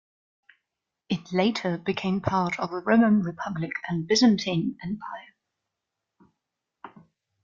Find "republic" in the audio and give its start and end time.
3.21-3.73